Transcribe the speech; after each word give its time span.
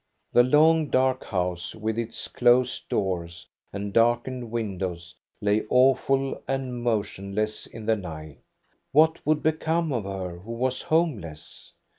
The 0.33 0.41
long, 0.41 0.89
dark 0.89 1.25
house 1.25 1.75
with 1.75 1.95
its 1.99 2.27
closed 2.27 2.89
doors 2.89 3.47
and 3.71 3.93
darkened 3.93 4.49
windows 4.49 5.13
lay 5.41 5.63
awful 5.69 6.41
and 6.47 6.81
motionless 6.81 7.67
in 7.67 7.85
the 7.85 7.97
night 7.97 8.39
What 8.93 9.23
would 9.27 9.43
become 9.43 9.93
of 9.93 10.05
her, 10.05 10.39
who 10.39 10.53
was 10.53 10.81
home 10.81 11.19
less? 11.19 11.73